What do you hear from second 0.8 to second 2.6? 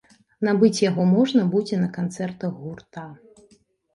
яго можна будзе на канцэртах